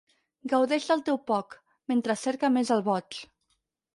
[0.53, 1.53] Gaudeix del teu poc,
[1.93, 3.21] mentre cerca més el boig.